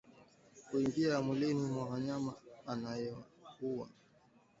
[0.71, 2.33] huingia mwilini mwa mnyama
[2.67, 3.89] anayeumwa